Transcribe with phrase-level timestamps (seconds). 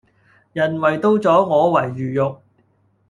[0.53, 2.41] 人為刀俎我為魚肉